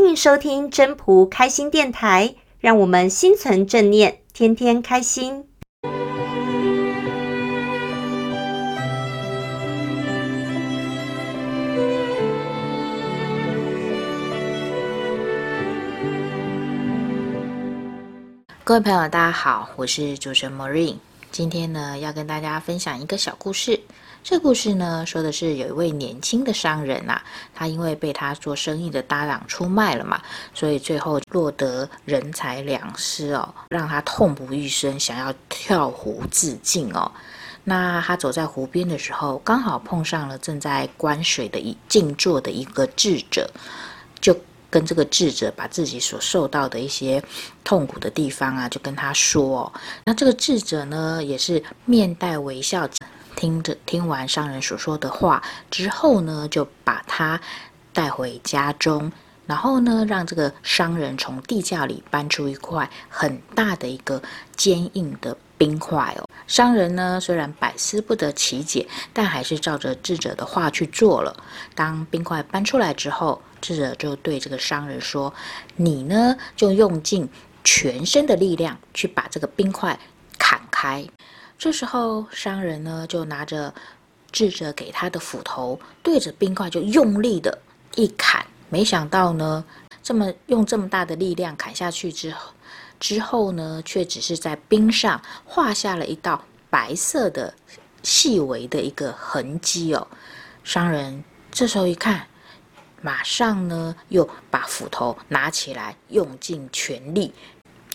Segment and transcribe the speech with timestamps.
[0.00, 5.44] 欢迎收听真仆开心电台，让我们心存正念，天天开心。
[18.62, 20.94] 各位朋友，大家好，我是主持人 Marine。
[21.32, 23.80] 今天呢，要跟大家分享一个小故事。
[24.22, 27.22] 这故事呢，说的是有一位年轻的商人、啊，
[27.54, 30.20] 他因为被他做生意的搭档出卖了嘛，
[30.52, 37.10] 所以最后落得人财两失哦，让他痛不欲生，想要跳湖自尽哦。
[37.64, 43.48] 那他走在湖边的时候，刚好碰上了正在观水的一静坐的一个智者，
[44.20, 44.36] 就
[44.68, 47.22] 跟这个智者把自己所受到的一些
[47.64, 49.72] 痛苦的地方啊，就跟他说、哦。
[50.04, 52.86] 那这个智者呢，也是面带微笑。
[53.38, 57.40] 听着，听完商人所说的话之后呢，就把他
[57.92, 59.12] 带回家中，
[59.46, 64.20] 然后呢，让这个商人从地窖里搬出一块很大的一个
[64.56, 66.26] 坚硬的冰块哦。
[66.48, 71.36] 商人呢，虽然百思不得其解，但还是照着智者的话去做了。
[71.76, 75.32] 当冰块搬出来之后，智者就对这个商人说
[75.76, 77.28] ：“你呢，就用尽
[77.62, 79.96] 全身的力量去把这个冰块
[80.36, 81.06] 砍开。”
[81.58, 83.74] 这时候，商人呢就拿着
[84.30, 87.58] 智者给他的斧头，对着冰块就用力的
[87.96, 88.46] 一砍。
[88.70, 89.64] 没想到呢，
[90.00, 92.52] 这么用这么大的力量砍下去之后，
[93.00, 97.52] 之后呢，却只是在冰上画下了一道白色的
[98.04, 100.06] 细微的一个痕迹哦。
[100.62, 102.24] 商人这时候一看，
[103.02, 107.34] 马上呢又把斧头拿起来，用尽全力。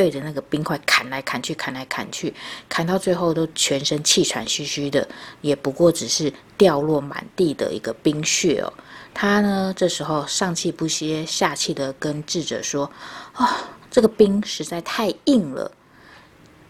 [0.00, 2.32] 对着那个冰块砍来砍去，砍来砍去，
[2.70, 5.06] 砍到最后都全身气喘吁吁的，
[5.42, 8.72] 也不过只是掉落满地的一个冰屑哦。
[9.12, 12.90] 他呢，这时候上气不接下气的跟智者说
[13.36, 13.48] ：“啊、哦，
[13.90, 15.70] 这个冰实在太硬了。”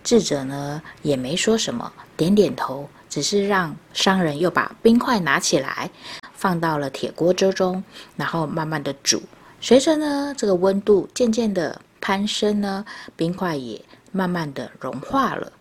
[0.02, 5.88] 智者呢也没说什么，点点头，只是让商人又把冰块拿起来，
[6.34, 7.84] 放到了铁锅粥中，
[8.16, 9.22] 然后慢慢的煮。
[9.60, 11.80] 随着呢这个温度渐渐的。
[12.00, 12.84] 攀升呢，
[13.16, 13.80] 冰块也
[14.12, 15.52] 慢慢的融化了。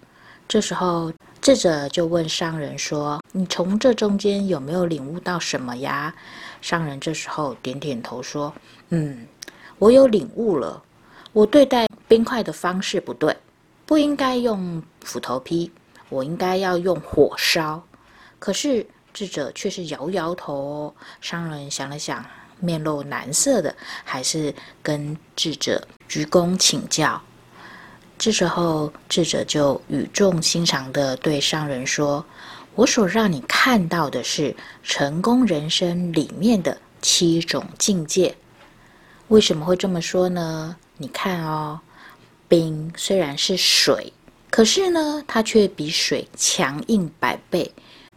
[0.48, 6.12] 这时候，智者就问商人说：“你从这中间有没有领悟到什么呀？”
[6.60, 8.52] 商人这时候点点头说
[8.90, 9.28] ：“嗯，
[9.78, 10.82] 我有领悟了。
[11.34, 13.38] 我对待冰块的方式不对，
[13.86, 15.72] 不应该用斧头劈，
[16.10, 17.84] 我应该要用火烧。
[18.40, 18.84] 可是
[19.14, 22.26] 智者却是摇摇头。”商人想了想。
[22.59, 27.22] 面露难色的，还是跟智者鞠躬请教。
[28.18, 32.25] 这时候，智者就语重心长地对商人说
[32.75, 38.36] ：“我所让你看到的是成功人生里面的七种境界。
[39.30, 40.75] 为什么会这么说呢？
[40.98, 41.80] 你看哦，
[42.50, 44.12] 冰虽然是水，
[44.50, 47.72] 可是呢，它却比水强硬百倍。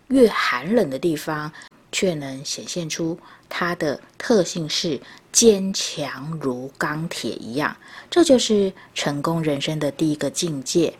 [0.08, 1.50] 越寒冷的地方，
[1.92, 3.16] 却能显现出。”
[3.54, 4.98] 它的特性是
[5.30, 7.76] 坚强如钢铁一样，
[8.10, 10.94] 这就是成功人生的第一个境界，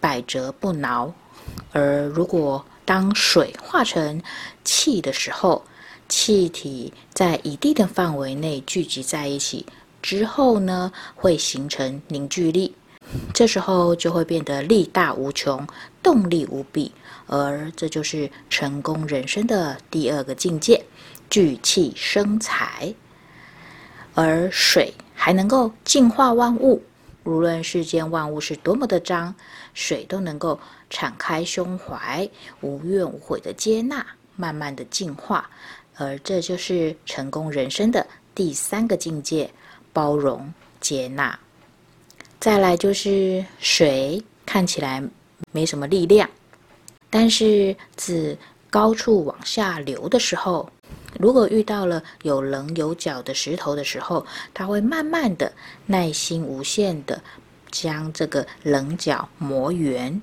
[0.00, 1.12] 百折不挠。
[1.72, 4.22] 而如果当水化成
[4.62, 5.64] 气的时候，
[6.08, 9.66] 气体在一定的范围内聚集在一起
[10.00, 12.74] 之后呢，会形成凝聚力，
[13.32, 15.66] 这时候就会变得力大无穷，
[16.02, 16.92] 动力无比。
[17.26, 20.84] 而这就是成功人生的第二个境界。
[21.30, 22.94] 聚气生财，
[24.12, 26.82] 而水还能够净化万物。
[27.24, 29.34] 无论世间万物是多么的脏，
[29.72, 32.28] 水都能够敞开胸怀，
[32.60, 34.04] 无怨无悔的接纳，
[34.36, 35.48] 慢慢的净化。
[35.96, 39.50] 而这就是成功人生的第三个境界：
[39.90, 41.38] 包容接纳。
[42.42, 45.00] 再来就是水看起来
[45.52, 46.28] 没什么力量，
[47.08, 48.36] 但是自
[48.68, 50.68] 高处往下流的时候。
[51.20, 55.52] 如果遇到了有棱有角的石头的时候，它会慢慢的、
[55.86, 57.22] 耐心无限的
[57.70, 60.20] 将这个棱角磨圆，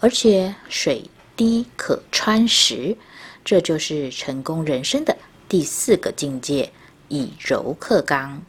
[0.00, 2.96] 而且水滴可穿石，
[3.44, 5.16] 这就是成功人生的
[5.48, 6.72] 第四个境界：
[7.06, 8.42] 以柔克刚。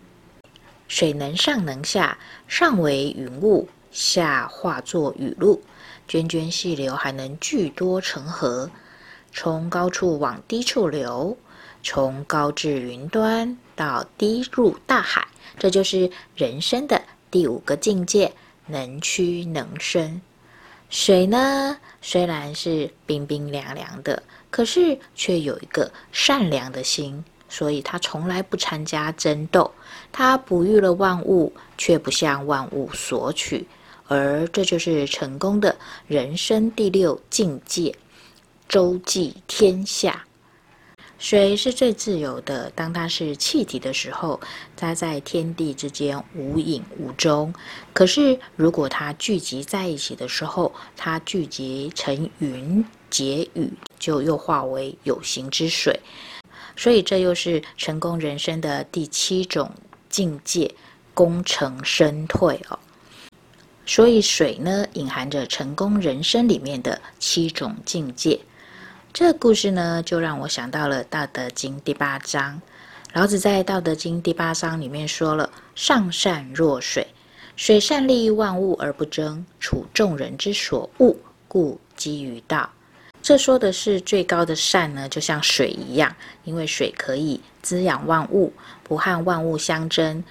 [0.91, 2.17] 水能上能下，
[2.49, 5.61] 上为云雾，下化作雨露，
[6.05, 8.69] 涓涓细流还能聚多成河，
[9.31, 11.37] 从高处往低处流。
[11.81, 15.25] 从高至云端到低入大海，
[15.57, 17.01] 这就是人生的
[17.31, 18.33] 第五个境界：
[18.65, 20.21] 能屈能伸。
[20.89, 29.69] 水呢，虽然是冰冰凉凉的，可是却有一个善良的心，所以他从来不参加争斗。
[30.09, 33.67] 他哺育了万物，却不向万物索取，
[34.07, 35.75] 而这就是成功的
[36.07, 37.93] 人生第六境界——
[38.69, 40.25] 周济天下。
[41.19, 42.71] 水是最自由的。
[42.73, 44.39] 当它是气体的时候，
[44.75, 47.53] 它在天地之间无影无踪。
[47.93, 55.99] 可是，如果它聚集在一起的时候，它聚集成云结雨，就又化为有形之水。
[56.75, 59.71] 所以，这又是成功人生的第七种
[60.09, 60.73] 境界——
[61.13, 62.79] 功成身退哦。
[63.85, 68.39] 所以，水呢，隐含着成功人生里面的七种境界。
[69.13, 72.61] 这故事呢，就让我想到了《道德经》第八章。
[73.13, 77.07] 老子在《道德经》第八章里面说了：“上善若水，
[77.57, 81.13] 水善利万物而不争，处众人之所恶，
[81.49, 82.69] 故几于道。”
[83.21, 88.51] 这说的是最高的善呢，就像水一样，因为水可以滋养万物，
[88.83, 90.23] 不和万物相争，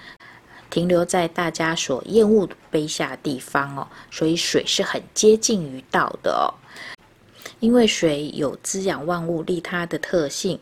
[0.69, 6.53] 停留在大家所厌恶卑下的地方哦，所以水是很接近于道的哦。
[7.61, 10.59] 因为水有滋养万物、利他的特性，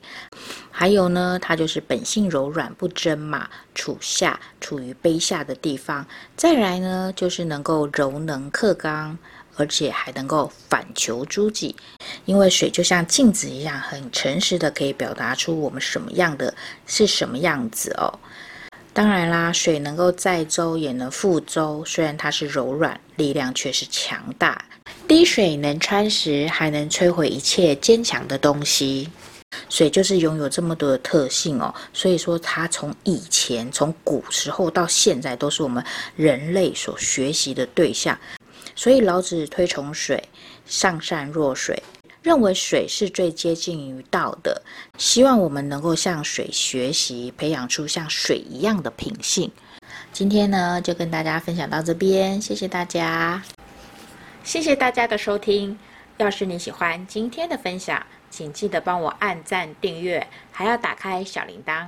[0.70, 6.06] 还有呢，它就是本性柔软不争嘛，处下处于卑下的地方。
[6.36, 9.18] 再来呢，就是能够柔能克刚，
[9.60, 11.76] 而且还能够反求诸己。
[12.26, 16.54] 因为水就像镜子一样，很诚实的可以表达出我们什么样的
[16.88, 18.18] 是什么样子哦。
[18.94, 24.66] 当然啦，水能够载舟也能覆舟，虽然它是柔软，力量却是强大。
[25.08, 29.10] 滴水能穿石，还能摧毁一切坚强的东西。
[29.68, 35.84] 水就是拥有这么多的特性哦，所以说它从以前从古时候到现在都是我们
[36.16, 38.18] 人类所学习的对象。
[38.75, 40.24] 所以老子推崇水，
[40.66, 41.81] 上善若水，
[42.21, 44.62] 认为水是最接近于道的。
[44.98, 49.51] 希望我们能够向水学习，培养出像水一样的品性。
[50.12, 53.42] 今天呢，就跟大家分享到这边，谢谢大家。
[54.44, 55.77] 谢谢大家的收听。
[56.18, 61.88] 要是你喜欢今天的分享，请记得帮我按赞、订阅，还要打开小铃铛。